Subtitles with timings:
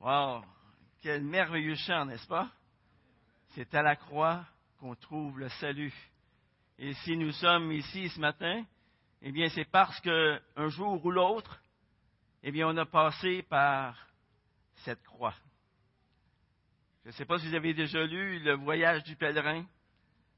[0.00, 0.44] Wow!
[1.02, 2.50] Quel merveilleux chant, n'est-ce pas?
[3.54, 4.44] C'est à la croix
[4.78, 5.94] qu'on trouve le salut.
[6.78, 8.64] Et si nous sommes ici ce matin,
[9.22, 11.60] eh bien, c'est parce qu'un jour ou l'autre,
[12.42, 13.96] eh bien, on a passé par
[14.84, 15.34] cette croix.
[17.02, 19.64] Je ne sais pas si vous avez déjà lu le voyage du pèlerin,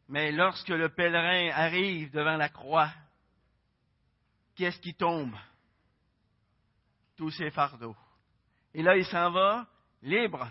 [0.09, 2.91] mais lorsque le pèlerin arrive devant la croix,
[4.55, 5.37] qu'est-ce qui tombe?
[7.17, 7.97] Tous ses fardeaux.
[8.75, 9.67] Et là, il s'en va
[10.03, 10.49] libre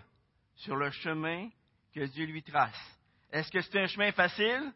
[0.56, 1.50] sur le chemin
[1.94, 3.00] que Dieu lui trace.
[3.32, 4.74] Est-ce que c'est un chemin facile?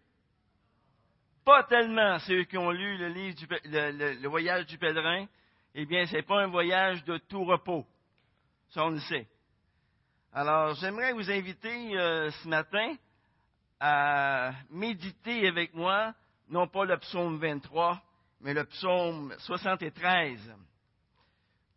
[1.44, 2.20] Pas tellement.
[2.20, 5.26] Ceux qui ont lu le livre du, le, voyage du pèlerin,
[5.76, 7.86] eh bien, ce n'est pas un voyage de tout repos.
[8.70, 9.28] Ça, on le sait.
[10.32, 12.96] Alors, j'aimerais vous inviter euh, ce matin
[13.80, 16.14] à méditer avec moi,
[16.50, 18.02] non pas le psaume 23,
[18.42, 20.56] mais le psaume 73.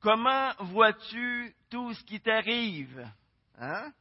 [0.06, 3.10] Comment vois-tu tout ce qui t'arrive?
[3.58, 3.92] Hein?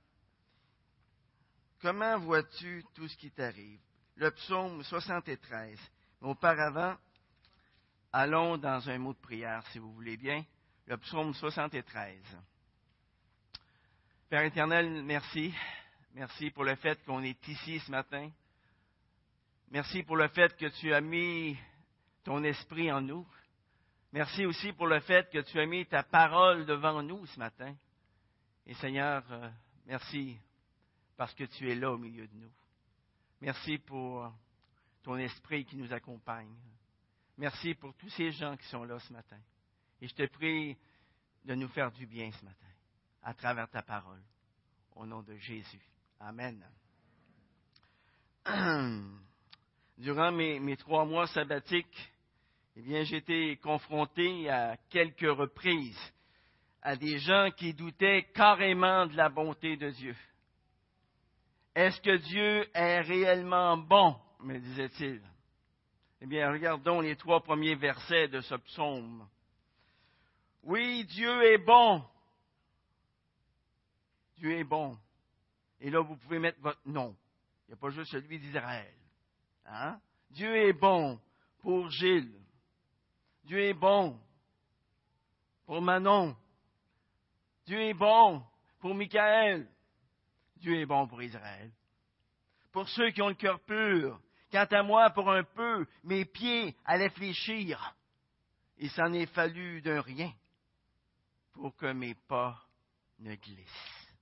[1.81, 3.79] Comment vois-tu tout ce qui t'arrive?
[4.15, 5.79] Le psaume 73.
[6.21, 6.95] auparavant,
[8.13, 10.45] allons dans un mot de prière, si vous voulez bien.
[10.85, 12.19] Le psaume 73.
[14.29, 15.51] Père éternel, merci.
[16.13, 18.29] Merci pour le fait qu'on est ici ce matin.
[19.71, 21.57] Merci pour le fait que tu as mis
[22.23, 23.25] ton esprit en nous.
[24.15, 27.75] Merci aussi pour le fait que tu as mis ta parole devant nous ce matin.
[28.65, 29.49] Et Seigneur, euh,
[29.85, 30.37] merci
[31.17, 32.51] parce que tu es là au milieu de nous.
[33.41, 34.31] Merci pour
[35.03, 36.55] ton esprit qui nous accompagne.
[37.37, 39.41] Merci pour tous ces gens qui sont là ce matin.
[39.99, 40.77] Et je te prie
[41.43, 42.71] de nous faire du bien ce matin
[43.21, 44.23] à travers ta parole.
[44.95, 45.85] Au nom de Jésus.
[46.21, 46.65] Amen.
[49.97, 52.14] Durant mes, mes trois mois sabbatiques,
[52.77, 56.13] eh bien, j'ai été confronté à quelques reprises
[56.81, 60.15] à des gens qui doutaient carrément de la bonté de Dieu.
[61.73, 64.15] Est-ce que Dieu est réellement bon?
[64.41, 65.21] me disait-il.
[66.21, 69.27] Eh bien, regardons les trois premiers versets de ce psaume.
[70.63, 72.03] Oui, Dieu est bon.
[74.37, 74.97] Dieu est bon.
[75.79, 77.15] Et là, vous pouvez mettre votre nom.
[77.67, 78.93] Il n'y a pas juste celui d'Israël.
[79.65, 79.99] Hein?
[80.29, 81.19] Dieu est bon
[81.59, 82.44] pour Gilles.
[83.45, 84.19] Dieu est bon
[85.65, 86.35] pour Manon.
[87.65, 88.43] Dieu est bon
[88.79, 89.67] pour Michael.
[90.57, 91.71] Dieu est bon pour Israël.
[92.71, 94.19] Pour ceux qui ont le cœur pur,
[94.51, 97.95] quant à moi, pour un peu, mes pieds allaient fléchir.
[98.77, 100.33] Il s'en est fallu d'un rien
[101.53, 102.59] pour que mes pas
[103.19, 104.15] ne glissent.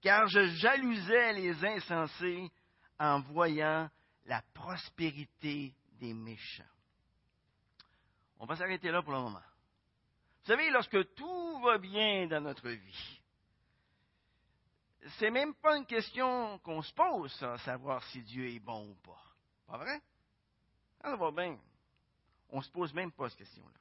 [0.00, 2.50] Car je jalousais les insensés
[2.98, 3.90] en voyant
[4.24, 6.64] la prospérité des méchants.
[8.40, 9.38] On va s'arrêter là pour le moment.
[9.38, 13.20] Vous savez, lorsque tout va bien dans notre vie,
[15.18, 18.94] c'est même pas une question qu'on se pose, ça, savoir si Dieu est bon ou
[18.94, 19.22] pas.
[19.66, 20.00] Pas vrai?
[21.02, 21.58] Ça va bien.
[22.48, 23.78] On se pose même pas cette question-là.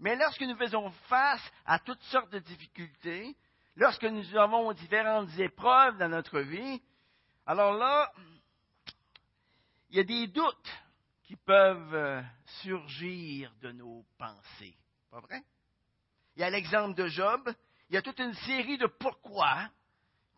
[0.00, 3.36] Mais lorsque nous faisons face à toutes sortes de difficultés,
[3.76, 6.82] lorsque nous avons différentes épreuves dans notre vie,
[7.44, 8.10] alors là,
[9.90, 10.83] il y a des doutes
[11.24, 12.22] qui peuvent euh,
[12.62, 14.76] surgir de nos pensées.
[15.10, 15.42] Pas vrai?
[16.36, 17.52] Il y a l'exemple de Job.
[17.88, 19.68] Il y a toute une série de pourquoi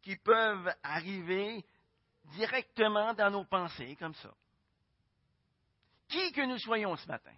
[0.02, 1.64] qui peuvent arriver
[2.36, 4.32] directement dans nos pensées, comme ça.
[6.08, 7.34] Qui que nous soyons ce matin,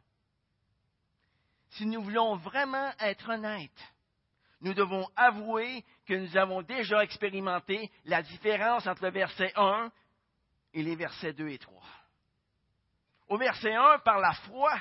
[1.70, 3.94] si nous voulons vraiment être honnêtes,
[4.60, 9.91] nous devons avouer que nous avons déjà expérimenté la différence entre le verset 1
[10.75, 11.82] et les versets 2 et 3.
[13.28, 14.72] Au verset 1, par la foi,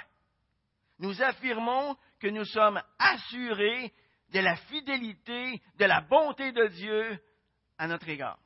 [0.99, 3.93] nous affirmons que nous sommes assurés
[4.29, 7.19] de la fidélité, de la bonté de Dieu
[7.77, 8.39] à notre égard.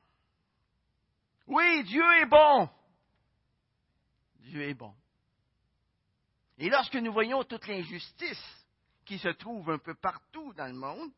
[1.48, 2.70] Oui, Dieu est bon.
[4.40, 4.94] Dieu est bon.
[6.58, 8.68] Et lorsque nous voyons toute l'injustice
[9.06, 11.12] qui se trouve un peu partout dans le monde,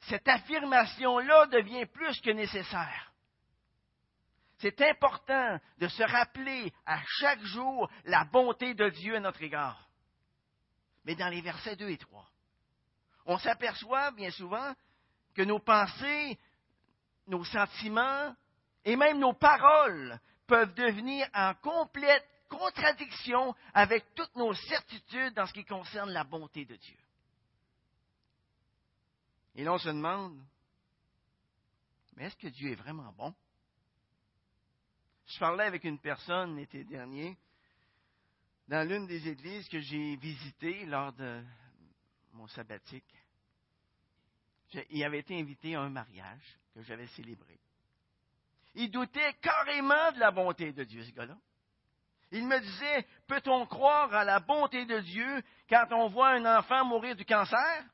[0.00, 3.12] cette affirmation-là devient plus que nécessaire.
[4.58, 9.88] C'est important de se rappeler à chaque jour la bonté de Dieu à notre égard.
[11.04, 12.26] Mais dans les versets 2 et 3,
[13.26, 14.74] on s'aperçoit bien souvent
[15.34, 16.38] que nos pensées,
[17.26, 18.34] nos sentiments
[18.84, 25.52] et même nos paroles peuvent devenir en complète contradiction avec toutes nos certitudes dans ce
[25.52, 26.96] qui concerne la bonté de Dieu.
[29.56, 30.40] Et l'on se demande,
[32.14, 33.34] mais est-ce que Dieu est vraiment bon?
[35.26, 37.36] Je parlais avec une personne l'été dernier
[38.68, 41.42] dans l'une des églises que j'ai visitées lors de
[42.32, 43.04] mon sabbatique.
[44.90, 47.58] il avait été invité à un mariage que j'avais célébré.
[48.74, 51.36] Il doutait carrément de la bonté de Dieu, ce gars-là.
[52.30, 56.84] Il me disait, peut-on croire à la bonté de Dieu quand on voit un enfant
[56.84, 57.84] mourir du cancer?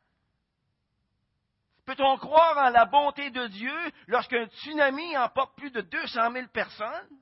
[1.84, 7.21] Peut-on croire en la bonté de Dieu lorsqu'un tsunami emporte plus de 200 000 personnes?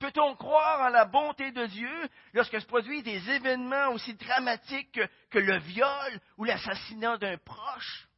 [0.00, 4.98] Peut-on croire en la bonté de Dieu lorsque se produisent des événements aussi dramatiques
[5.28, 8.08] que, le viol ou l'assassinat d'un proche?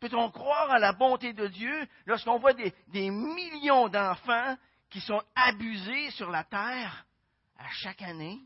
[0.00, 2.74] Peut-on croire à la bonté de Dieu lorsqu'on voit des,
[3.10, 4.56] millions d'enfants
[4.90, 7.06] qui sont abusés sur la terre
[7.56, 8.40] à chaque année?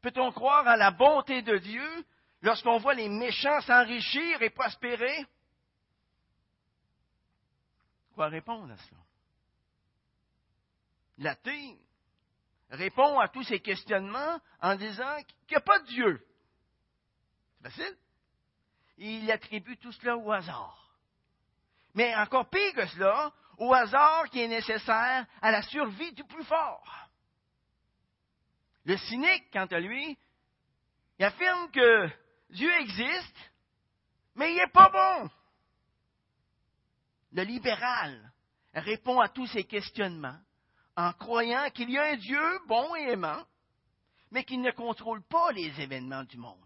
[0.00, 2.04] Peut-on croire à la bonté de Dieu
[2.40, 5.24] lorsqu'on voit les méchants s'enrichir et prospérer?
[8.14, 9.01] Quoi répondre à cela?
[11.22, 11.78] L'athée
[12.70, 15.16] répond à tous ces questionnements en disant
[15.46, 16.26] qu'il n'y a pas de Dieu.
[17.56, 17.96] C'est facile
[18.98, 20.96] il attribue tout cela au hasard.
[21.94, 26.44] Mais encore pire que cela, au hasard qui est nécessaire à la survie du plus
[26.44, 27.08] fort.
[28.84, 30.18] Le cynique, quant à lui,
[31.18, 32.08] il affirme que
[32.50, 33.52] Dieu existe,
[34.34, 35.30] mais il n'est pas bon.
[37.32, 38.32] Le libéral
[38.74, 40.38] répond à tous ces questionnements
[40.96, 43.44] en croyant qu'il y a un Dieu bon et aimant,
[44.30, 46.58] mais qui ne contrôle pas les événements du monde.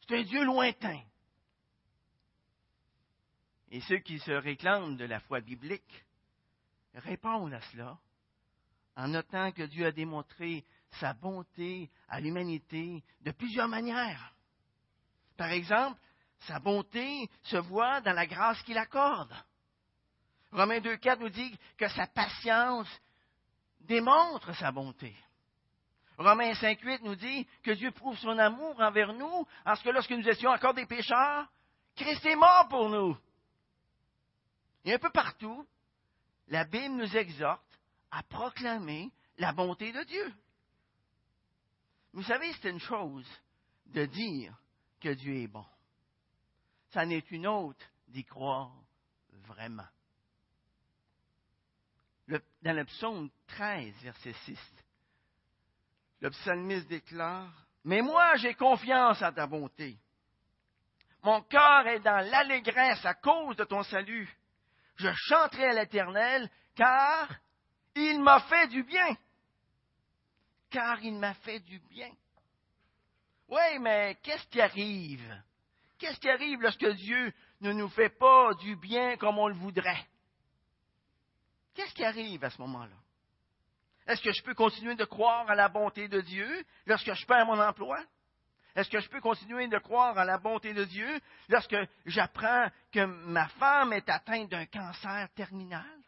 [0.00, 1.00] C'est un Dieu lointain,
[3.72, 6.04] et ceux qui se réclament de la foi biblique
[6.94, 7.98] répondent à cela
[8.96, 10.66] en notant que Dieu a démontré
[11.00, 14.34] sa bonté à l'humanité de plusieurs manières.
[15.38, 15.98] Par exemple,
[16.40, 19.34] sa bonté se voit dans la grâce qu'il accorde.
[20.50, 22.88] Romains 2.4 nous dit que sa patience
[23.86, 25.14] démontre sa bonté.
[26.18, 30.10] Romains 5.8 nous dit que Dieu prouve son amour envers nous en ce que lorsque
[30.10, 31.50] nous étions encore des pécheurs,
[31.96, 33.16] Christ est mort pour nous.
[34.84, 35.66] Et un peu partout,
[36.48, 37.62] la Bible nous exhorte
[38.10, 40.34] à proclamer la bonté de Dieu.
[42.12, 43.26] Vous savez, c'est une chose
[43.86, 44.54] de dire
[45.00, 45.64] que Dieu est bon.
[46.90, 48.72] Ça n'est une autre d'y croire
[49.46, 49.86] vraiment.
[52.62, 54.58] Dans le psaume 13, verset 6,
[56.20, 57.52] le psalmiste déclare,
[57.84, 59.96] Mais moi j'ai confiance en ta bonté.
[61.24, 64.28] Mon cœur est dans l'allégresse à cause de ton salut
[64.96, 67.28] je chanterai à l'Éternel, car
[67.94, 69.16] il m'a fait du bien.
[70.70, 72.10] Car il m'a fait du bien.
[73.48, 75.42] Oui, mais qu'est-ce qui arrive?
[75.98, 80.06] Qu'est-ce qui arrive lorsque Dieu ne nous fait pas du bien comme on le voudrait?
[81.74, 82.96] Qu'est-ce qui arrive à ce moment-là?
[84.06, 87.46] Est-ce que je peux continuer de croire à la bonté de Dieu lorsque je perds
[87.46, 88.04] mon emploi?
[88.74, 91.76] Est-ce que je peux continuer de croire à la bonté de Dieu lorsque
[92.06, 96.00] j'apprends que ma femme est atteinte d'un cancer terminal?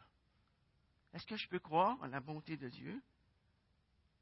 [1.13, 3.01] Est-ce que je peux croire à la bonté de Dieu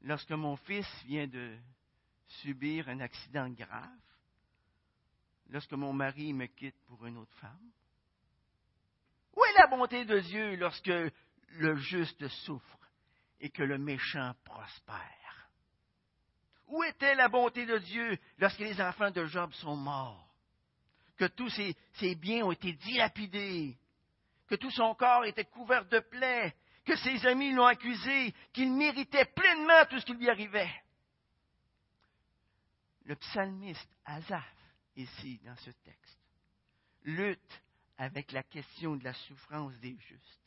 [0.01, 1.57] lorsque mon fils vient de
[2.27, 3.89] subir un accident grave?
[5.49, 7.71] Lorsque mon mari me quitte pour une autre femme?
[9.35, 10.91] Où est la bonté de Dieu lorsque
[11.57, 12.79] le juste souffre
[13.39, 15.49] et que le méchant prospère?
[16.67, 20.27] Où était la bonté de Dieu lorsque les enfants de Job sont morts?
[21.17, 23.77] Que tous ses, biens ont été dilapidés,
[24.47, 29.25] que tout son corps était couvert de plaies, que ses amis l'ont accusé, qu'il méritait
[29.25, 30.73] pleinement tout ce qui lui arrivait.
[33.05, 34.43] Le psalmiste Azaph,
[34.95, 36.19] ici dans ce texte,
[37.03, 37.61] lutte
[37.97, 40.42] avec la question de la souffrance des justes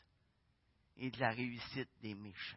[0.97, 2.57] et de la réussite des méchants.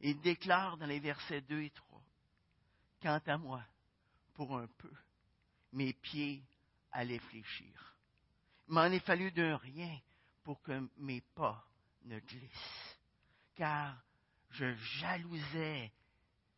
[0.00, 2.02] Il déclare dans les versets 2 et 3,
[3.02, 3.62] Quant à moi,
[4.34, 4.92] pour un peu,
[5.72, 6.42] mes pieds
[6.92, 7.96] allaient fléchir.
[8.68, 9.98] Il m'en est fallu d'un rien
[10.42, 11.64] pour que mes pas
[12.04, 12.98] ne glissent.
[13.54, 14.02] Car
[14.50, 15.92] je jalousais,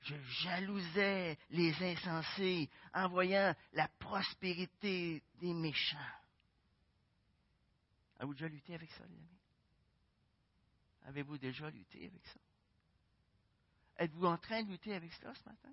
[0.02, 5.98] je jalousais les insensés en voyant la prospérité des méchants.
[8.16, 9.37] Avez-vous déjà lutté avec ça, les amis?
[11.08, 12.38] Avez-vous déjà lutté avec ça?
[13.96, 15.72] Êtes-vous en train de lutter avec cela ce matin?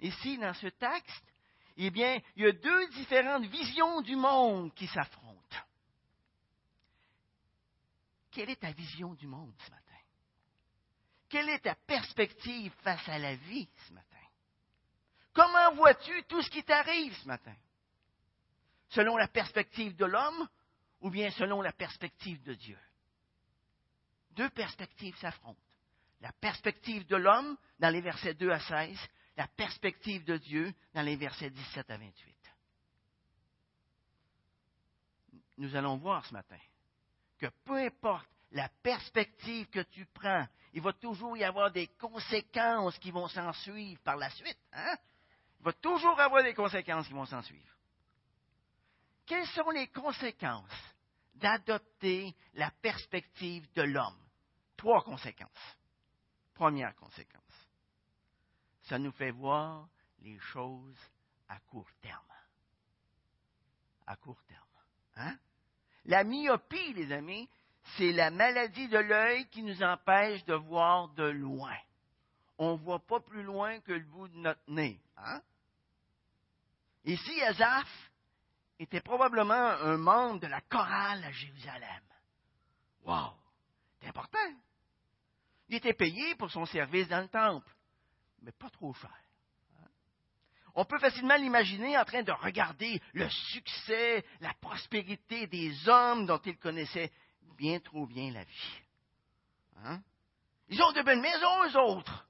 [0.00, 1.32] Ici, dans ce texte,
[1.76, 5.56] eh bien, il y a deux différentes visions du monde qui s'affrontent.
[8.32, 9.82] Quelle est ta vision du monde ce matin?
[11.28, 14.06] Quelle est ta perspective face à la vie ce matin?
[15.32, 17.54] Comment vois-tu tout ce qui t'arrive ce matin?
[18.88, 20.48] Selon la perspective de l'homme
[21.00, 22.78] ou bien selon la perspective de Dieu?
[24.36, 25.60] Deux perspectives s'affrontent.
[26.20, 28.98] La perspective de l'homme, dans les versets 2 à 16,
[29.36, 32.36] la perspective de Dieu dans les versets 17 à 28.
[35.58, 36.58] Nous allons voir ce matin
[37.38, 42.98] que peu importe la perspective que tu prends, il va toujours y avoir des conséquences
[42.98, 44.58] qui vont s'en suivre par la suite.
[44.72, 44.96] Hein?
[45.60, 47.74] Il va toujours avoir des conséquences qui vont s'en suivre.
[49.26, 50.94] Quelles sont les conséquences
[51.34, 54.25] d'adopter la perspective de l'homme?
[54.76, 55.76] Trois conséquences.
[56.54, 57.68] Première conséquence,
[58.82, 59.88] ça nous fait voir
[60.20, 60.98] les choses
[61.48, 62.22] à court terme.
[64.06, 64.62] À court terme.
[65.16, 65.36] Hein?
[66.06, 67.48] La myopie, les amis,
[67.96, 71.76] c'est la maladie de l'œil qui nous empêche de voir de loin.
[72.58, 74.98] On ne voit pas plus loin que le bout de notre nez.
[75.18, 75.42] Hein?
[77.04, 78.10] Ici, Azaph
[78.78, 82.02] était probablement un membre de la chorale à Jérusalem?
[83.04, 83.32] Wow!
[84.00, 84.38] C'est important.
[85.68, 87.68] Il était payé pour son service dans le temple,
[88.42, 89.10] mais pas trop cher.
[90.74, 96.40] On peut facilement l'imaginer en train de regarder le succès, la prospérité des hommes dont
[96.44, 97.10] il connaissait
[97.56, 98.80] bien trop bien la vie.
[99.84, 100.02] Hein?
[100.68, 102.28] Ils ont de belles maisons, eux autres.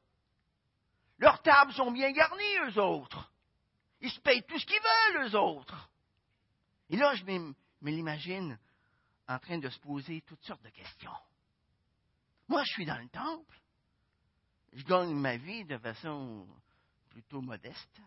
[1.19, 3.33] Leurs tables sont bien garnies, eux autres.
[4.01, 5.91] Ils se payent tout ce qu'ils veulent, eux autres.
[6.91, 8.59] Et là, je me, l'imagine
[9.27, 11.11] en train de se poser toutes sortes de questions.
[12.49, 13.61] Moi, je suis dans le temple.
[14.73, 16.47] Je gagne ma vie de façon
[17.09, 18.01] plutôt modeste.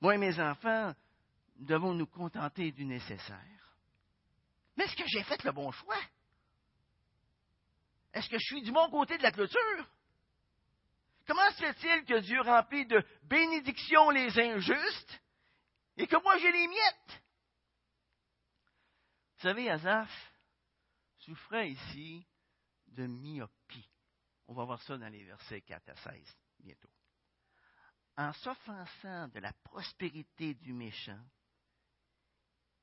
[0.00, 0.94] Moi et mes enfants
[1.56, 3.76] devons nous contenter du nécessaire.
[4.76, 6.00] Mais est-ce que j'ai fait le bon choix?
[8.12, 9.88] Est-ce que je suis du bon côté de la clôture?
[11.26, 15.22] Comment se fait-il que Dieu remplit de bénédictions les injustes
[15.96, 17.22] et que moi j'ai les miettes?
[19.36, 20.32] Vous savez, Azaph
[21.18, 22.26] souffrait ici
[22.90, 23.88] de myopie.
[24.48, 26.90] On va voir ça dans les versets 4 à 16 bientôt.
[28.16, 31.20] En s'offensant de la prospérité du méchant,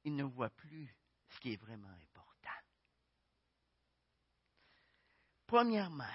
[0.03, 0.95] il ne voit plus
[1.29, 2.57] ce qui est vraiment important.
[5.45, 6.05] Premièrement,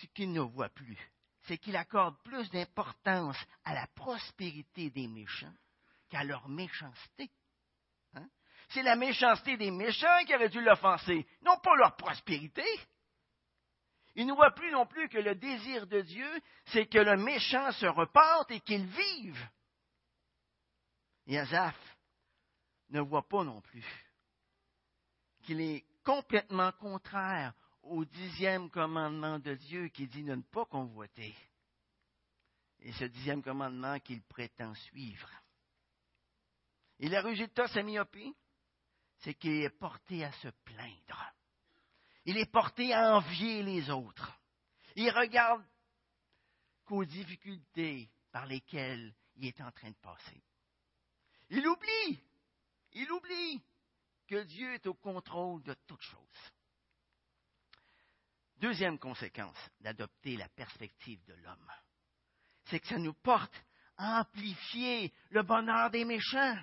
[0.00, 0.98] ce qu'il ne voit plus,
[1.42, 5.54] c'est qu'il accorde plus d'importance à la prospérité des méchants
[6.08, 7.30] qu'à leur méchanceté.
[8.14, 8.28] Hein?
[8.70, 12.64] C'est la méchanceté des méchants qui aurait dû l'offenser, non pas leur prospérité.
[14.14, 16.28] Il ne voit plus non plus que le désir de Dieu,
[16.66, 19.48] c'est que le méchant se reparte et qu'il vive.
[21.26, 21.38] Et
[22.90, 23.84] ne voit pas non plus
[25.42, 27.52] qu'il est complètement contraire
[27.82, 31.34] au dixième commandement de Dieu qui dit de ne pas convoiter.
[32.80, 35.30] Et ce dixième commandement qu'il prétend suivre.
[36.98, 38.34] Et le résultat sa myopie,
[39.18, 41.32] c'est qu'il est porté à se plaindre.
[42.24, 44.40] Il est porté à envier les autres.
[44.96, 45.64] Il regarde
[46.84, 50.42] qu'aux difficultés par lesquelles il est en train de passer.
[51.50, 52.22] Il oublie,
[52.92, 53.62] il oublie
[54.26, 56.52] que Dieu est au contrôle de toutes choses.
[58.56, 61.72] Deuxième conséquence d'adopter la perspective de l'homme,
[62.64, 63.54] c'est que ça nous porte
[63.96, 66.56] à amplifier le bonheur des méchants.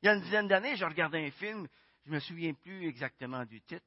[0.00, 1.68] Il y a une dizaine d'années, je regardais un film,
[2.04, 3.86] je ne me souviens plus exactement du titre,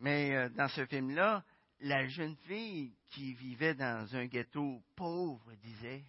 [0.00, 1.44] mais euh, dans ce film-là,
[1.80, 6.04] la jeune fille qui vivait dans un ghetto pauvre disait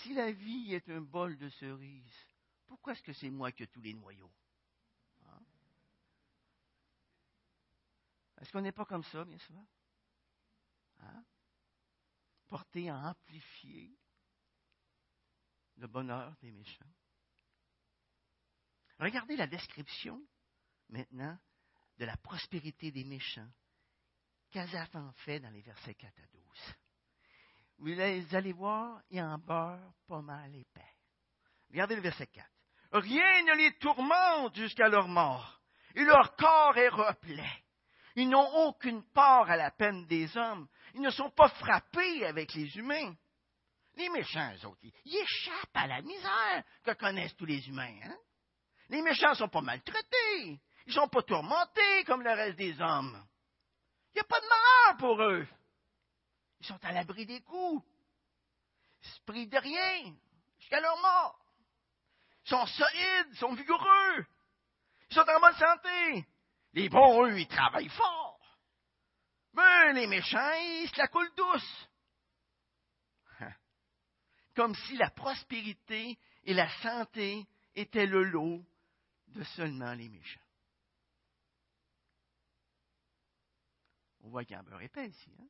[0.00, 2.26] Si la vie est un bol de cerises,
[2.66, 4.32] pourquoi est-ce que c'est moi qui ai tous les noyaux?
[5.26, 5.40] Hein?
[8.40, 9.66] Est-ce qu'on n'est pas comme ça, bien souvent?
[11.00, 11.24] Hein?
[12.48, 13.94] Porté à amplifier
[15.76, 16.92] le bonheur des méchants.
[18.98, 20.26] Regardez la description
[20.88, 21.38] maintenant
[21.98, 23.48] de la prospérité des méchants
[24.50, 26.74] qu'Azaph en fait dans les versets 4 à 12.
[27.78, 30.94] Vous allez voir, il en beurre pas mal épais.
[31.70, 32.48] Regardez le verset 4.
[32.92, 35.60] Rien ne les tourmente jusqu'à leur mort,
[35.94, 37.64] et leur corps est replet.
[38.14, 40.68] Ils n'ont aucune part à la peine des hommes.
[40.94, 43.14] Ils ne sont pas frappés avec les humains.
[43.96, 47.94] Les méchants, eux autres, ils échappent à la misère que connaissent tous les humains.
[48.04, 48.16] Hein?
[48.88, 50.60] Les méchants ne sont pas maltraités.
[50.86, 53.26] Ils ne sont pas tourmentés comme le reste des hommes.
[54.14, 55.46] Il n'y a pas de malheur pour eux.
[56.60, 57.84] Ils sont à l'abri des coups.
[59.02, 60.14] Ils se privent de rien
[60.58, 61.46] jusqu'à leur mort
[62.46, 64.26] sont solides, sont vigoureux.
[65.10, 66.26] Ils sont en bonne santé.
[66.72, 68.40] Les bons, eux, ils travaillent fort.
[69.52, 71.88] Mais les méchants, ils se la coulent douce.
[74.54, 78.64] Comme si la prospérité et la santé étaient le lot
[79.28, 80.40] de seulement les méchants.
[84.26, 85.30] On voit qu'il y a un beurre épais ici.
[85.40, 85.46] Hein?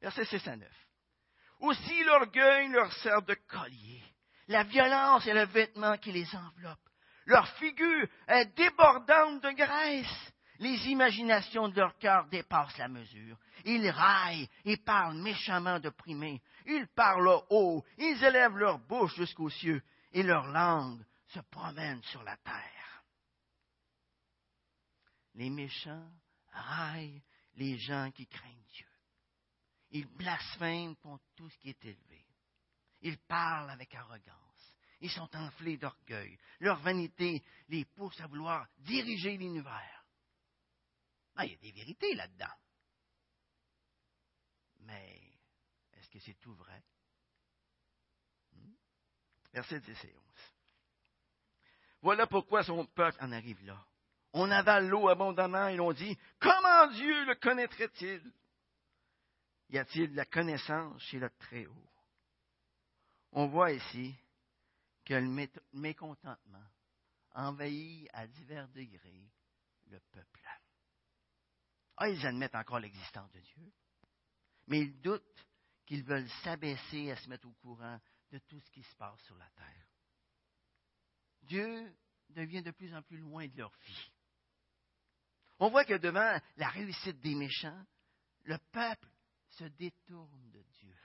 [0.00, 0.68] Verset 6 à 9.
[1.60, 4.02] Aussi l'orgueil leur sert de collier.
[4.48, 6.80] La violence est le vêtement qui les enveloppe.
[7.26, 10.32] Leur figure est débordante de graisse.
[10.58, 13.38] Les imaginations de leur cœur dépassent la mesure.
[13.64, 16.42] Ils raillent et parlent méchamment d'opprimés.
[16.66, 19.80] Ils parlent haut, ils élèvent leur bouche jusqu'aux cieux,
[20.12, 23.04] et leur langue se promène sur la terre.
[25.34, 26.10] Les méchants
[26.50, 27.22] raillent
[27.58, 28.86] les gens qui craignent Dieu.
[29.90, 32.24] Ils blasphèment contre tout ce qui est élevé.
[33.02, 34.74] Ils parlent avec arrogance.
[35.00, 36.38] Ils sont enflés d'orgueil.
[36.60, 40.06] Leur vanité les pousse à vouloir diriger l'univers.
[41.36, 42.54] Ah, il y a des vérités là-dedans.
[44.80, 45.20] Mais
[45.94, 46.82] est-ce que c'est tout vrai?
[48.52, 48.74] Hmm?
[49.52, 50.24] Verset 10 et 11.
[52.02, 53.87] Voilà pourquoi son peuple en arrive là.
[54.32, 58.22] On avale l'eau abondamment et l'on dit, comment Dieu le connaîtrait-il?
[59.70, 61.90] Y a-t-il de la connaissance chez le Très-Haut?
[63.32, 64.14] On voit ici
[65.04, 66.64] que le mécontentement
[67.32, 69.30] envahit à divers degrés
[69.86, 70.48] le peuple.
[71.96, 73.72] Ah, ils admettent encore l'existence de Dieu,
[74.66, 75.46] mais ils doutent
[75.86, 77.98] qu'ils veulent s'abaisser à se mettre au courant
[78.30, 79.86] de tout ce qui se passe sur la terre.
[81.42, 81.96] Dieu
[82.30, 84.12] devient de plus en plus loin de leur vie.
[85.58, 87.82] On voit que devant la réussite des méchants,
[88.44, 89.08] le peuple
[89.50, 90.96] se détourne de Dieu.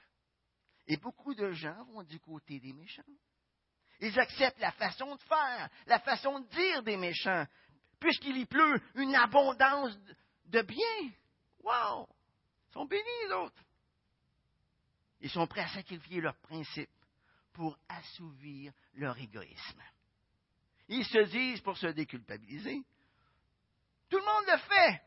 [0.87, 3.03] Et beaucoup de gens vont du côté des méchants.
[3.99, 7.45] Ils acceptent la façon de faire, la façon de dire des méchants,
[7.99, 9.97] puisqu'il y pleut une abondance
[10.45, 11.11] de bien.
[11.59, 12.07] Wow!
[12.69, 13.63] Ils sont bénis, les autres.
[15.21, 16.89] Ils sont prêts à sacrifier leurs principes
[17.53, 19.81] pour assouvir leur égoïsme.
[20.89, 22.83] Ils se disent pour se déculpabiliser.
[24.13, 25.01] Tout le monde le fait.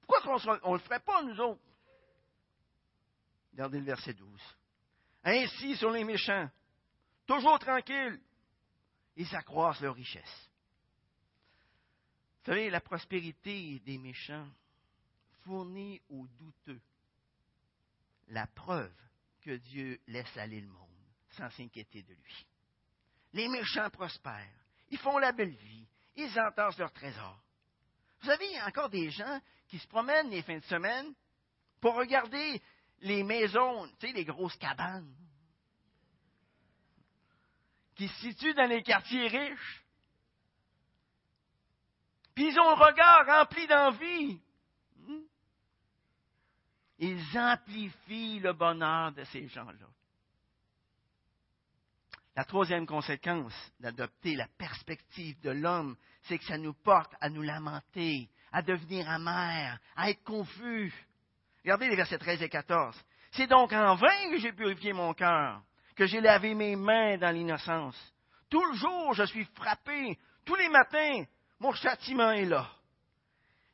[0.00, 1.60] Pourquoi on ne le ferait pas, nous autres?
[3.52, 4.40] Regardez le verset 12.
[5.22, 6.48] Ainsi sont les méchants,
[7.26, 8.18] toujours tranquilles,
[9.16, 10.50] ils accroissent leur richesse.
[12.38, 14.48] Vous savez, la prospérité des méchants
[15.44, 16.80] fournit aux douteux
[18.28, 18.96] la preuve
[19.42, 20.88] que Dieu laisse aller le monde
[21.32, 22.46] sans s'inquiéter de lui.
[23.34, 25.86] Les méchants prospèrent, ils font la belle vie,
[26.16, 27.42] ils entassent leurs trésors.
[28.20, 31.14] Vous savez, il y a encore des gens qui se promènent les fins de semaine
[31.80, 32.60] pour regarder
[33.00, 35.14] les maisons, tu sais, les grosses cabanes,
[37.94, 39.84] qui se situent dans les quartiers riches,
[42.34, 44.40] puis ils ont un regard rempli d'envie.
[44.96, 45.22] Hmm?
[46.98, 49.86] Ils amplifient le bonheur de ces gens-là.
[52.36, 57.42] La troisième conséquence d'adopter la perspective de l'homme, c'est que ça nous porte à nous
[57.42, 60.92] lamenter, à devenir amers, à être confus.
[61.64, 62.96] Regardez les versets 13 et 14.
[63.32, 65.62] C'est donc en vain que j'ai purifié mon cœur,
[65.94, 67.96] que j'ai lavé mes mains dans l'innocence.
[68.48, 70.18] Tout le jour, je suis frappé.
[70.44, 71.24] Tous les matins,
[71.60, 72.68] mon châtiment est là.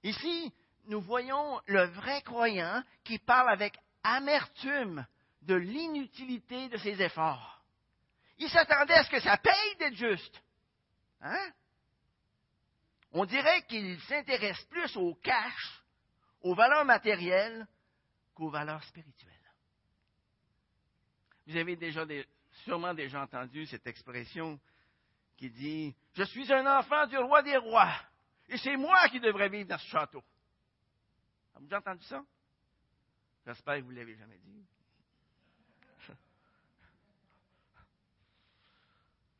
[0.02, 0.52] Ici,
[0.88, 5.06] nous voyons le vrai croyant qui parle avec amertume
[5.42, 7.62] de l'inutilité de ses efforts.
[8.38, 10.42] Il s'attendait à ce que ça paye d'être juste.
[11.22, 11.50] Hein?
[13.18, 15.82] On dirait qu'il s'intéresse plus au cash,
[16.42, 17.66] aux valeurs matérielles,
[18.34, 19.32] qu'aux valeurs spirituelles.
[21.46, 22.04] Vous avez déjà
[22.64, 24.60] sûrement déjà entendu cette expression
[25.34, 27.94] qui dit Je suis un enfant du roi des rois,
[28.50, 30.22] et c'est moi qui devrais vivre dans ce château.
[31.54, 32.22] Avez-vous déjà entendu ça?
[33.46, 34.66] J'espère que vous ne l'avez jamais dit.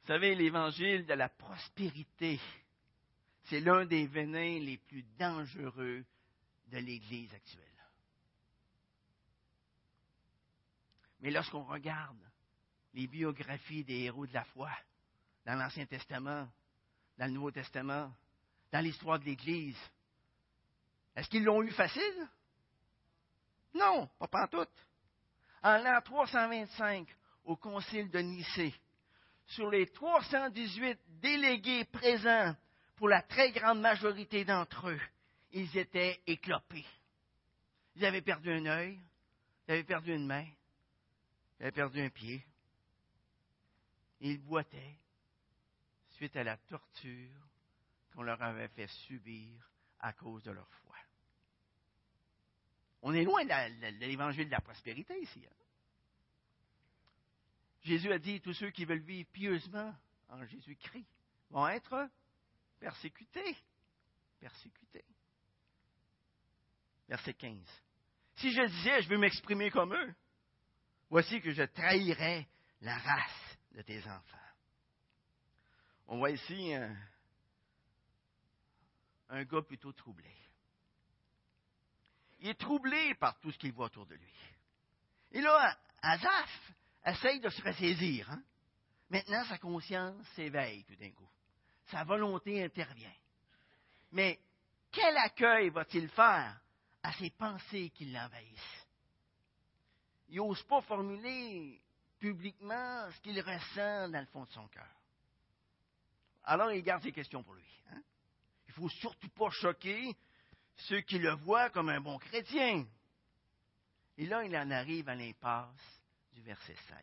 [0.01, 2.41] Vous savez, l'évangile de la prospérité,
[3.47, 6.05] c'est l'un des venins les plus dangereux
[6.69, 7.63] de l'Église actuelle.
[11.21, 12.19] Mais lorsqu'on regarde
[12.95, 14.71] les biographies des héros de la foi,
[15.45, 16.49] dans l'Ancien Testament,
[17.19, 18.13] dans le Nouveau Testament,
[18.73, 19.79] dans l'histoire de l'Église.
[21.15, 22.29] Est-ce qu'ils l'ont eu facile?
[23.75, 24.71] Non, pas en tout.
[25.63, 27.09] En l'an 325,
[27.45, 28.75] au concile de Nicée,
[29.47, 32.55] sur les 318 délégués présents,
[32.97, 35.01] pour la très grande majorité d'entre eux,
[35.53, 36.87] ils étaient éclopés.
[37.95, 38.99] Ils avaient perdu un œil,
[39.67, 40.47] ils avaient perdu une main,
[41.59, 42.45] ils avaient perdu un pied.
[44.21, 44.99] Ils boitaient,
[46.13, 47.31] suite à la torture
[48.15, 50.97] qu'on leur avait fait subir à cause de leur foi.
[53.03, 55.45] On est loin de l'évangile de la prospérité ici.
[55.47, 55.55] Hein.
[57.83, 59.95] Jésus a dit tous ceux qui veulent vivre pieusement
[60.29, 61.07] en Jésus-Christ
[61.51, 62.09] vont être
[62.79, 63.57] persécutés.
[64.39, 65.05] Persécutés.
[67.09, 67.59] Verset 15.
[68.37, 70.15] Si je disais, je veux m'exprimer comme eux,
[71.09, 72.49] Voici que je trahirai
[72.81, 74.37] la race de tes enfants.
[76.09, 76.97] On voit ici un,
[79.29, 80.31] un gars plutôt troublé.
[82.41, 84.35] Il est troublé par tout ce qu'il voit autour de lui.
[85.33, 86.73] Et là, Azaf
[87.05, 88.31] essaye de se ressaisir.
[88.31, 88.43] Hein?
[89.09, 91.29] Maintenant, sa conscience s'éveille tout d'un coup.
[91.87, 93.14] Sa volonté intervient.
[94.12, 94.38] Mais
[94.90, 96.61] quel accueil va-t-il faire
[97.03, 98.87] à ces pensées qui l'envahissent?
[100.29, 101.81] Il n'ose pas formuler
[102.18, 104.88] publiquement ce qu'il ressent dans le fond de son cœur.
[106.44, 107.83] Alors il garde ses questions pour lui.
[107.90, 108.03] Hein?
[108.66, 110.16] Il ne faut surtout pas choquer
[110.77, 112.85] ceux qui le voient comme un bon chrétien.
[114.18, 116.96] Et là, il en arrive à l'impasse du verset 16.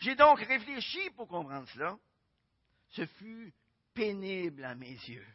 [0.00, 1.96] J'ai donc réfléchi pour comprendre cela.
[2.90, 3.52] Ce fut
[3.96, 5.26] pénible à mes yeux.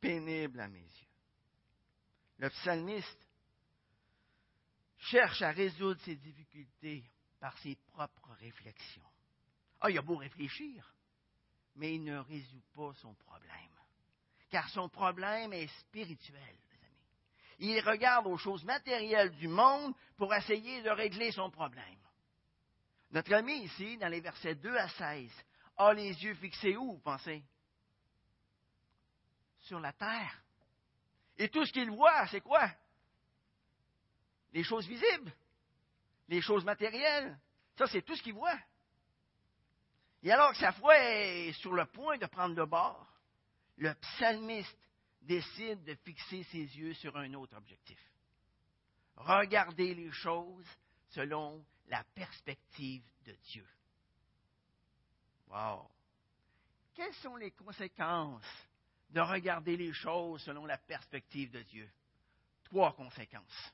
[0.00, 1.08] Pénible à mes yeux.
[2.38, 3.26] Le psalmiste
[4.98, 7.02] cherche à résoudre ses difficultés
[7.40, 9.10] par ses propres réflexions.
[9.80, 10.94] Ah, il a beau réfléchir,
[11.76, 13.50] mais il ne résout pas son problème.
[14.50, 17.74] Car son problème est spirituel, les amis.
[17.76, 21.98] Il regarde aux choses matérielles du monde pour essayer de régler son problème.
[23.10, 25.30] Notre ami ici, dans les versets 2 à 16,
[25.76, 27.42] a les yeux fixés où, vous pensez?
[29.64, 30.42] Sur la terre.
[31.36, 32.70] Et tout ce qu'il voit, c'est quoi?
[34.52, 35.32] Les choses visibles,
[36.28, 37.38] les choses matérielles.
[37.76, 38.58] Ça, c'est tout ce qu'il voit.
[40.22, 43.06] Et alors que sa foi est sur le point de prendre le bord,
[43.76, 44.78] le psalmiste
[45.22, 47.98] décide de fixer ses yeux sur un autre objectif.
[49.16, 50.68] Regarder les choses
[51.08, 53.66] selon la perspective de Dieu.
[55.48, 55.90] Wow!
[56.94, 58.66] Quelles sont les conséquences
[59.14, 61.88] de regarder les choses selon la perspective de Dieu?
[62.64, 63.72] Trois conséquences.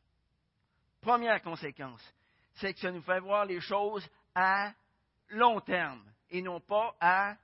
[1.01, 2.03] Première conséquence,
[2.57, 4.75] c'est que ça nous fait voir les choses à
[5.31, 7.37] long terme et non pas à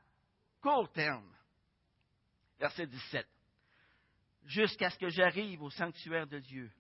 [0.61, 1.33] court terme.
[2.59, 3.27] Verset 17.
[4.45, 6.71] Jusqu'à ce que j'arrive au sanctuaire de Dieu.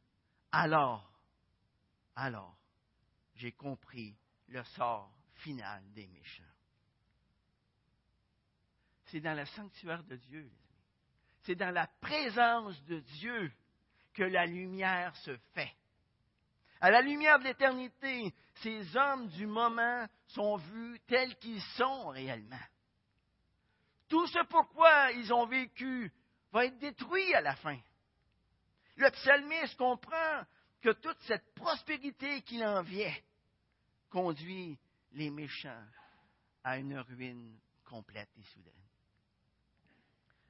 [0.52, 1.10] Alors,
[2.14, 2.56] alors,
[3.36, 4.14] j'ai compris
[4.48, 6.42] le sort final des méchants.
[9.06, 10.50] C'est dans le sanctuaire de Dieu.
[11.46, 13.52] C'est dans la présence de Dieu
[14.14, 15.72] que la lumière se fait.
[16.80, 22.58] À la lumière de l'éternité, ces hommes du moment sont vus tels qu'ils sont réellement.
[24.08, 26.12] Tout ce pourquoi ils ont vécu
[26.50, 27.78] va être détruit à la fin.
[28.96, 30.42] Le psalmiste comprend
[30.80, 33.24] que toute cette prospérité qu'il enviait
[34.10, 34.78] conduit
[35.12, 35.84] les méchants
[36.64, 38.85] à une ruine complète et soudaine.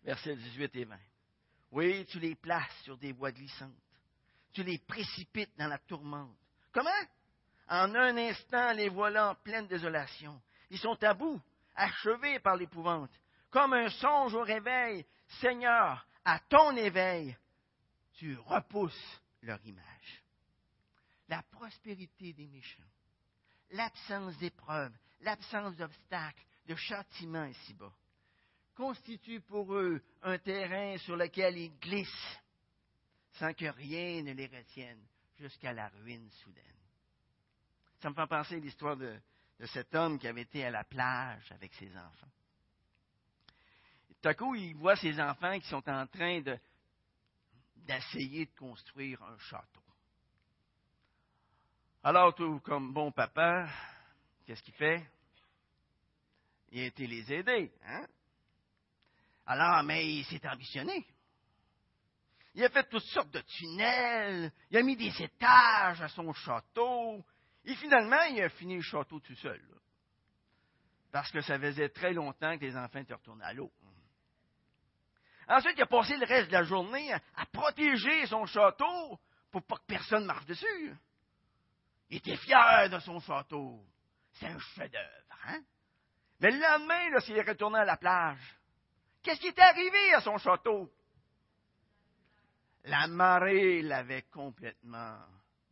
[0.04, 0.98] Versets 18 et 20.
[1.72, 3.72] Oui, tu les places sur des voies glissantes.
[4.52, 6.36] Tu les précipites dans la tourmente.
[6.72, 6.90] Comment?
[7.68, 10.40] En un instant, les voilà en pleine désolation.
[10.70, 11.40] Ils sont à bout,
[11.74, 13.10] achevés par l'épouvante.
[13.50, 15.04] Comme un songe au réveil,
[15.40, 17.36] Seigneur, à ton éveil,
[18.14, 20.22] tu repousses leur image.
[21.28, 22.84] La prospérité des méchants
[23.70, 27.92] l'absence d'épreuves, l'absence d'obstacles, de châtiments ici-bas,
[28.76, 32.38] constitue pour eux un terrain sur lequel ils glissent
[33.32, 35.02] sans que rien ne les retienne
[35.38, 36.62] jusqu'à la ruine soudaine.
[37.98, 39.18] Ça me fait penser à l'histoire de,
[39.64, 42.28] cet homme qui avait été à la plage avec ses enfants.
[44.08, 46.42] tout à coup, il voit ses enfants qui sont en train
[47.76, 49.80] d'essayer de construire un château.
[52.02, 53.68] Alors, tout comme bon papa,
[54.46, 55.02] qu'est-ce qu'il fait?
[56.70, 57.72] Il a été les aider.
[57.84, 58.06] Hein?
[59.46, 61.06] Alors, mais il s'est ambitionné.
[62.54, 67.24] Il a fait toutes sortes de tunnels, il a mis des étages à son château,
[67.64, 69.60] et finalement, il a fini le château tout seul.
[71.16, 73.72] parce que ça faisait très longtemps que les enfants étaient retournés à l'eau.
[75.48, 79.18] Ensuite, il a passé le reste de la journée à protéger son château
[79.50, 80.94] pour pas que personne marche dessus.
[82.10, 83.82] Il était fier de son château.
[84.32, 85.60] C'est un chef-d'œuvre, hein?
[86.40, 88.58] Mais le lendemain, lorsqu'il est retourné à la plage,
[89.26, 90.88] qu'est-ce qui est arrivé à son château?
[92.84, 95.18] La marée l'avait complètement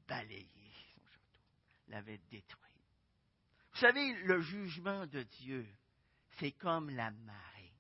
[0.09, 0.49] balayé,
[0.95, 1.41] son château,
[1.89, 2.61] l'avait détruit.
[3.73, 5.65] Vous savez, le jugement de Dieu,
[6.39, 7.73] c'est comme la marée.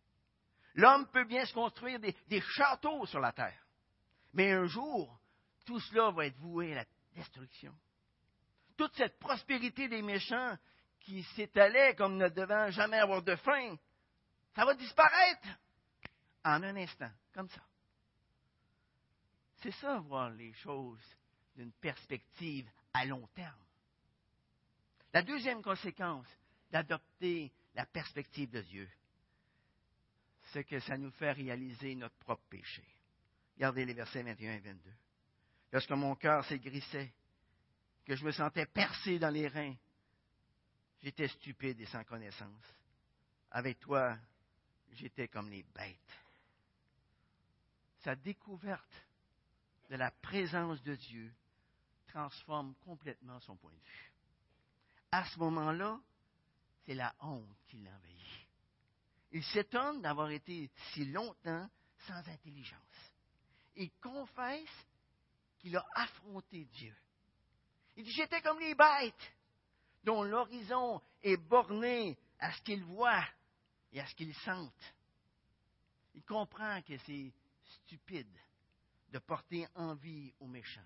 [0.74, 3.66] L'homme peut bien se construire des, des, châteaux sur la terre,
[4.32, 5.20] mais un jour,
[5.66, 6.84] tout cela va être voué à la
[7.16, 7.74] destruction
[8.76, 10.56] toute cette prospérité des méchants
[11.00, 13.76] qui s'étalait comme ne devant jamais avoir de fin,
[14.54, 15.46] ça va disparaître
[16.44, 17.62] en un instant, comme ça.
[19.62, 21.02] C'est ça, voir les choses
[21.56, 23.64] d'une perspective à long terme.
[25.12, 26.26] La deuxième conséquence
[26.70, 28.88] d'adopter la perspective de Dieu,
[30.52, 32.84] c'est que ça nous fait réaliser notre propre péché.
[33.56, 34.90] Regardez les versets 21 et 22.
[35.72, 37.12] Lorsque mon cœur s'aigrissait,
[38.04, 39.74] que je me sentais percé dans les reins,
[41.02, 42.74] j'étais stupide et sans connaissance.
[43.50, 44.18] Avec toi,
[44.92, 46.23] j'étais comme les bêtes.
[48.04, 49.06] Sa découverte
[49.88, 51.34] de la présence de Dieu
[52.08, 54.12] transforme complètement son point de vue.
[55.10, 55.98] À ce moment-là,
[56.84, 58.46] c'est la honte qui l'envahit.
[59.32, 61.66] Il s'étonne d'avoir été si longtemps
[62.06, 63.12] sans intelligence.
[63.76, 64.86] Il confesse
[65.58, 66.94] qu'il a affronté Dieu.
[67.96, 69.32] Il dit, j'étais comme les bêtes
[70.04, 73.26] dont l'horizon est borné à ce qu'ils voient
[73.92, 74.94] et à ce qu'ils sentent.
[76.14, 77.32] Il comprend que c'est
[77.82, 78.38] stupide
[79.10, 80.80] de porter envie aux méchants,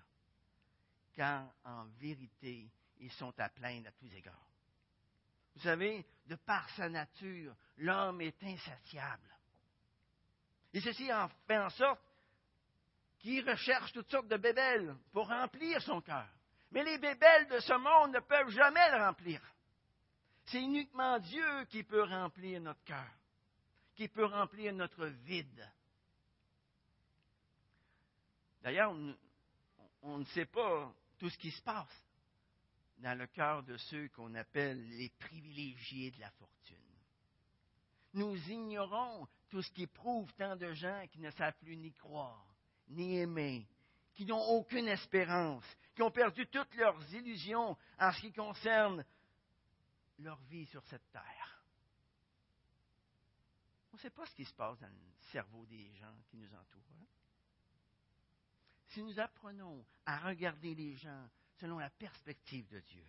[1.13, 4.49] car en vérité, ils sont à plaindre à tous égards.
[5.55, 9.29] Vous savez, de par sa nature, l'homme est insatiable.
[10.73, 12.01] Et ceci en fait en sorte
[13.19, 16.29] qu'il recherche toutes sortes de bébelles pour remplir son cœur.
[16.71, 19.41] Mais les bébelles de ce monde ne peuvent jamais le remplir.
[20.45, 23.11] C'est uniquement Dieu qui peut remplir notre cœur,
[23.95, 25.69] qui peut remplir notre vide.
[28.61, 28.93] D'ailleurs,
[30.01, 32.05] on, ne sait pas tout ce qui se passe
[32.97, 36.77] dans le cœur de ceux qu'on appelle les privilégiés de la fortune.
[38.13, 42.45] Nous ignorons tout ce qui prouve tant de gens qui ne savent plus ni croire,
[42.89, 43.67] ni aimer,
[44.15, 45.63] qui n'ont aucune espérance,
[45.95, 49.05] qui ont perdu toutes leurs illusions en ce qui concerne
[50.19, 51.63] leur vie sur cette terre.
[53.91, 56.53] On ne sait pas ce qui se passe dans le cerveau des gens qui nous
[56.53, 56.83] entourent.
[56.93, 57.05] Hein.
[58.89, 63.05] Si nous apprenons à regarder les gens selon la perspective de Dieu.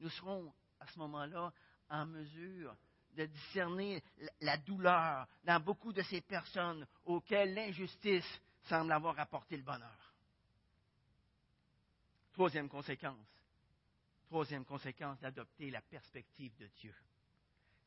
[0.00, 1.52] Nous serons à ce moment-là
[1.88, 2.76] en mesure
[3.14, 4.02] de discerner
[4.40, 10.14] la douleur dans beaucoup de ces personnes auxquelles l'injustice semble avoir apporté le bonheur.
[12.32, 13.26] Troisième conséquence,
[14.26, 16.94] troisième conséquence d'adopter la perspective de Dieu,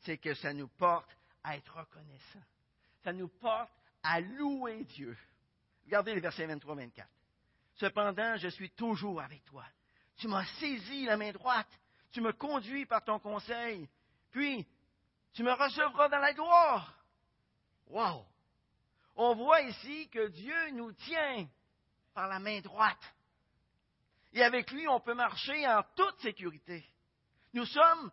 [0.01, 1.10] c'est que ça nous porte
[1.43, 2.45] à être reconnaissants.
[3.04, 3.71] Ça nous porte
[4.04, 5.17] à louer Dieu.
[5.86, 7.06] Regardez les versets 23-24.
[7.76, 9.65] Cependant, je suis toujours avec toi.
[10.17, 11.69] Tu m'as saisi la main droite.
[12.12, 13.88] Tu me conduis par ton conseil.
[14.32, 14.65] Puis,
[15.34, 16.93] tu me recevras dans la gloire.
[17.88, 18.26] Wow!
[19.17, 21.48] On voit ici que Dieu nous tient
[22.13, 23.13] par la main droite.
[24.34, 26.86] Et avec lui, on peut marcher en toute sécurité.
[27.54, 28.12] Nous sommes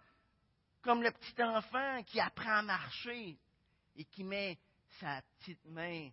[0.83, 3.37] comme le petit enfant qui apprend à marcher
[3.97, 4.59] et qui met
[5.01, 6.11] sa petite main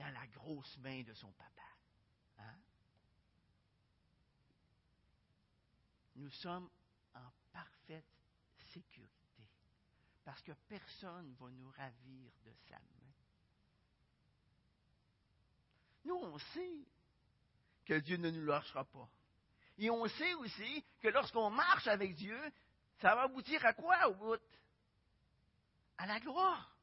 [0.00, 1.50] dans la grosse main de son papa.
[6.16, 6.68] nous sommes
[7.14, 8.04] en parfaite
[8.72, 9.42] sécurité
[10.24, 13.12] parce que personne ne va nous ravir de sa main.
[16.04, 16.84] Nous, on sait
[17.86, 19.08] que Dieu ne nous lâchera pas.
[19.78, 22.38] Et on sait aussi que lorsqu'on marche avec Dieu,
[23.00, 24.42] ça va aboutir à quoi au bout?
[25.96, 26.76] À la gloire.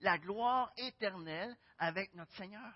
[0.00, 2.72] La gloire éternelle avec notre Seigneur.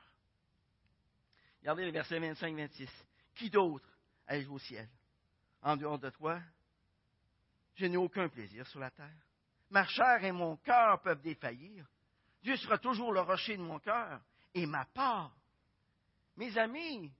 [1.61, 2.89] Regardez le verset 25-26.
[3.35, 3.89] Qui d'autre
[4.29, 4.89] ai-je au ciel?
[5.63, 6.41] en dehors de toi,
[7.75, 9.27] je n'ai aucun plaisir sur la terre.
[9.71, 11.87] Ma chair et mon cœur peuvent défaillir.
[12.43, 14.21] Dieu sera toujours le rocher de mon cœur
[14.55, 15.37] et ma part.
[16.37, 17.13] Mes amis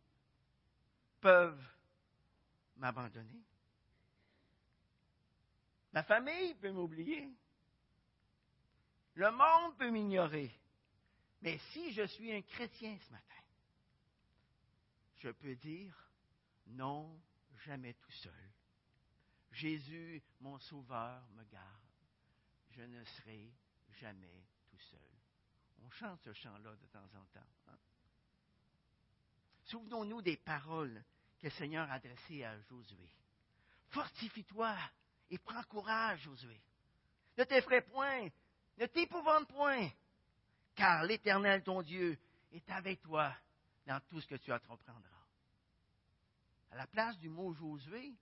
[1.21, 1.61] peuvent
[2.77, 3.43] m'abandonner.
[5.93, 7.29] Ma famille peut m'oublier.
[9.19, 10.49] Le monde peut m'ignorer.
[11.43, 13.43] Mais si je suis un chrétien ce matin,
[15.17, 15.93] je peux dire
[16.67, 17.21] non
[17.65, 18.53] jamais tout seul.
[19.51, 21.67] Jésus, mon Sauveur, me garde.
[22.71, 23.53] Je ne serai
[24.01, 25.11] jamais tout seul.
[25.83, 27.51] On chante ce chant-là de temps en temps.
[27.67, 27.79] Hein?
[29.65, 31.03] Souvenons-nous des paroles
[31.41, 33.11] que le Seigneur a adressées à Josué.
[33.89, 34.77] Fortifie-toi
[35.31, 36.61] et prends courage, Josué.
[37.37, 38.29] Ne t'effraie point,
[38.79, 39.89] ne t'épouvante point,
[40.75, 42.19] car l'Éternel, ton Dieu,
[42.53, 43.35] est avec toi
[43.87, 45.03] dans tout ce que tu entreprendras.
[46.71, 48.15] À la place du mot Josué,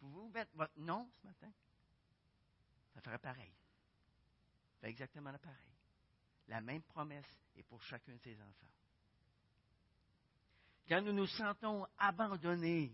[0.00, 1.52] pouvez-vous mettre votre nom ce matin?
[2.94, 3.52] Ça ferait pareil.
[4.74, 5.56] Ça fait exactement pareil.
[6.48, 8.66] La même promesse est pour chacun de ses enfants.
[10.88, 12.92] Quand nous nous sentons abandonnés,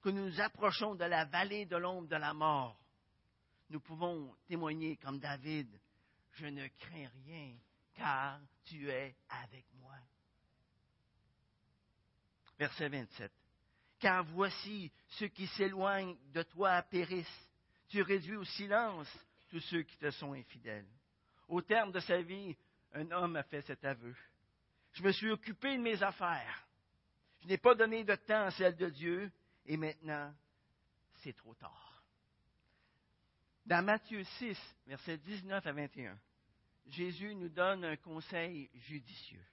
[0.00, 2.78] que nous nous approchons de la vallée de l'ombre de la mort,
[3.68, 5.68] nous pouvons témoigner comme David,
[6.32, 7.54] je ne crains rien,
[7.94, 9.96] car tu es avec moi.
[12.58, 13.32] Verset 27
[14.00, 17.48] car voici ceux qui s'éloignent de toi périssent.
[17.88, 19.08] Tu réduis au silence
[19.50, 20.88] tous ceux qui te sont infidèles.
[21.48, 22.56] Au terme de sa vie,
[22.92, 24.14] un homme a fait cet aveu.
[24.92, 26.66] Je me suis occupé de mes affaires.
[27.42, 29.30] Je n'ai pas donné de temps à celle de Dieu,
[29.66, 30.34] et maintenant,
[31.22, 31.89] c'est trop tard.
[33.66, 36.18] Dans Matthieu 6, versets 19 à 21,
[36.86, 39.44] Jésus nous donne un conseil judicieux.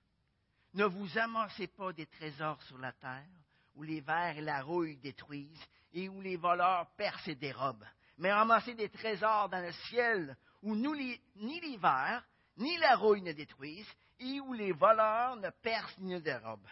[0.74, 3.28] Ne vous amassez pas des trésors sur la terre,
[3.76, 7.88] où les vers et la rouille détruisent, et où les voleurs percent et dérobent.
[8.18, 13.94] Mais amassez des trésors dans le ciel, où ni l'hiver, ni la rouille ne détruisent,
[14.20, 16.70] et où les voleurs ne percent ni ne dérobent.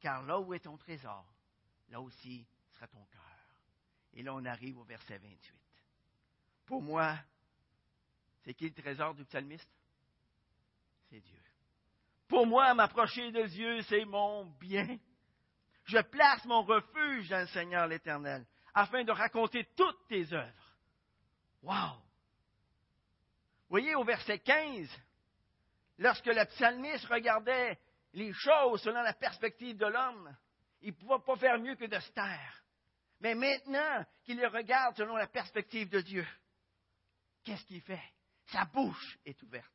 [0.00, 1.26] Car là où est ton trésor,
[1.88, 3.20] là aussi sera ton cœur.
[4.12, 5.54] Et là, on arrive au verset 28.
[6.66, 7.16] Pour moi,
[8.44, 9.68] c'est qui le trésor du psalmiste?
[11.10, 11.40] C'est Dieu.
[12.28, 14.98] Pour moi, m'approcher de Dieu, c'est mon bien.
[15.84, 20.76] Je place mon refuge dans le Seigneur l'Éternel, afin de raconter toutes tes œuvres.
[21.62, 22.02] Wow!
[23.68, 24.88] Voyez au verset 15,
[25.98, 27.78] lorsque le psalmiste regardait
[28.14, 30.34] les choses selon la perspective de l'homme,
[30.82, 32.62] il ne pouvait pas faire mieux que de se taire.
[33.20, 36.26] Mais maintenant qu'il les regarde selon la perspective de Dieu,
[37.44, 38.02] qu'est-ce qu'il fait?
[38.46, 39.72] Sa bouche est ouverte.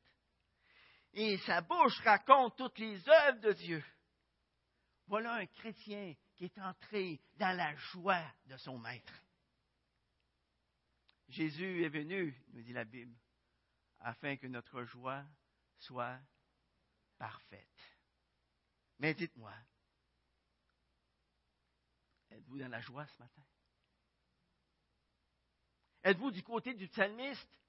[1.13, 3.83] Et sa bouche raconte toutes les œuvres de Dieu.
[5.07, 9.13] Voilà un chrétien qui est entré dans la joie de son maître.
[11.29, 13.15] Jésus est venu, nous dit la Bible,
[13.99, 15.25] afin que notre joie
[15.79, 16.19] soit
[17.17, 17.67] parfaite.
[18.99, 19.53] Mais dites-moi,
[22.31, 23.43] êtes-vous dans la joie ce matin?
[26.03, 27.59] Êtes-vous du côté du psalmiste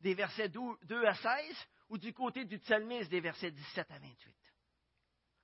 [0.00, 4.36] des versets 2 à 16 ou du côté du psalmiste des versets 17 à 28?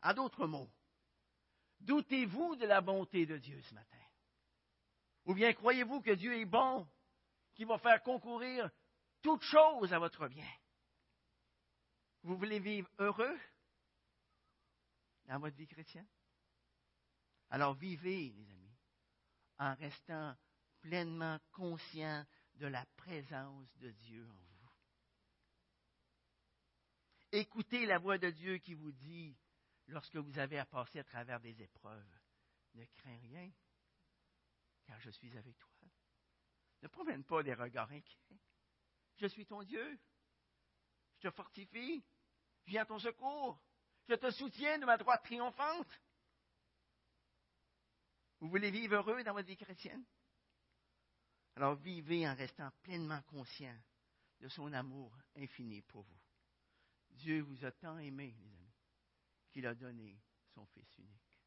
[0.02, 0.70] En d'autres mots,
[1.80, 3.98] doutez-vous de la bonté de Dieu ce matin?
[5.26, 6.88] Ou bien croyez-vous que Dieu est bon,
[7.54, 8.70] qu'il va faire concourir
[9.22, 10.48] toutes choses à votre bien?
[12.22, 13.38] Vous voulez vivre heureux
[15.26, 16.08] dans votre vie chrétienne?
[17.50, 18.76] Alors vivez, les amis,
[19.58, 20.34] en restant
[20.80, 24.70] pleinement conscient de la présence de Dieu en vous.
[27.32, 29.36] Écoutez la voix de Dieu qui vous dit,
[29.86, 32.18] lorsque vous avez à passer à travers des épreuves,
[32.74, 33.50] ne crains rien,
[34.84, 35.88] car je suis avec toi.
[36.82, 38.40] Ne promène pas des regards inquiets.
[39.16, 39.98] Je suis ton Dieu.
[41.16, 42.02] Je te fortifie.
[42.64, 43.60] Je viens à ton secours.
[44.08, 46.00] Je te soutiens de ma droite triomphante.
[48.40, 50.04] Vous voulez vivre heureux dans votre vie chrétienne?
[51.56, 53.76] Alors vivez en restant pleinement conscient
[54.40, 56.20] de son amour infini pour vous.
[57.10, 58.72] Dieu vous a tant aimé, les amis,
[59.50, 60.18] qu'il a donné
[60.54, 61.40] son Fils unique.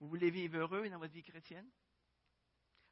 [0.00, 1.70] Vous voulez vivre heureux dans votre vie chrétienne?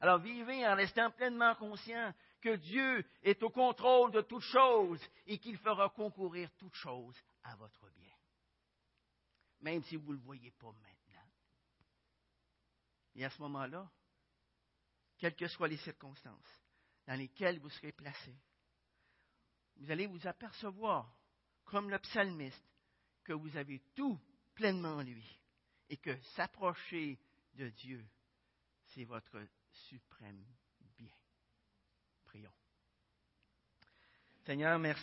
[0.00, 5.38] Alors vivez en restant pleinement conscient que Dieu est au contrôle de toutes choses et
[5.38, 8.14] qu'il fera concourir toutes choses à votre bien.
[9.60, 11.30] Même si vous ne le voyez pas maintenant.
[13.14, 13.90] Et à ce moment-là,
[15.24, 16.62] quelles que soient les circonstances
[17.06, 18.36] dans lesquelles vous serez placé,
[19.76, 21.16] vous allez vous apercevoir,
[21.64, 22.62] comme le psalmiste,
[23.24, 24.20] que vous avez tout
[24.54, 25.40] pleinement en lui
[25.88, 27.18] et que s'approcher
[27.54, 28.06] de Dieu,
[28.88, 30.44] c'est votre suprême
[30.98, 31.14] bien.
[32.26, 32.52] Prions.
[34.44, 35.02] Seigneur, merci.